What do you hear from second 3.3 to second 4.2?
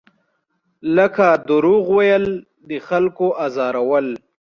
ازارول.